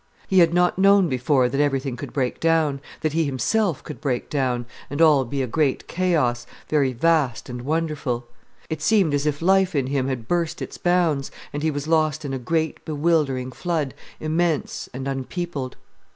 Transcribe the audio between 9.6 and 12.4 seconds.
in him had burst its bounds, and he was lost in a